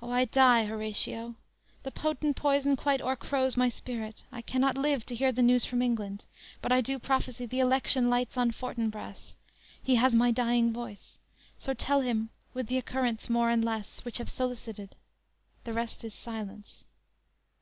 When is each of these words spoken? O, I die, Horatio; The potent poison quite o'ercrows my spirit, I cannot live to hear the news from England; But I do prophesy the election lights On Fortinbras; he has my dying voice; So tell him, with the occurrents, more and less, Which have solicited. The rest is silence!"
O, 0.00 0.08
I 0.10 0.24
die, 0.24 0.64
Horatio; 0.64 1.34
The 1.82 1.90
potent 1.90 2.36
poison 2.36 2.74
quite 2.74 3.02
o'ercrows 3.02 3.54
my 3.54 3.68
spirit, 3.68 4.22
I 4.32 4.40
cannot 4.40 4.78
live 4.78 5.04
to 5.04 5.14
hear 5.14 5.30
the 5.30 5.42
news 5.42 5.66
from 5.66 5.82
England; 5.82 6.24
But 6.62 6.72
I 6.72 6.80
do 6.80 6.98
prophesy 6.98 7.44
the 7.44 7.60
election 7.60 8.08
lights 8.08 8.38
On 8.38 8.50
Fortinbras; 8.50 9.34
he 9.82 9.96
has 9.96 10.14
my 10.14 10.30
dying 10.30 10.72
voice; 10.72 11.18
So 11.58 11.74
tell 11.74 12.00
him, 12.00 12.30
with 12.54 12.68
the 12.68 12.78
occurrents, 12.78 13.28
more 13.28 13.50
and 13.50 13.62
less, 13.62 14.06
Which 14.06 14.16
have 14.16 14.30
solicited. 14.30 14.96
The 15.64 15.74
rest 15.74 16.02
is 16.02 16.14
silence!" 16.14 16.86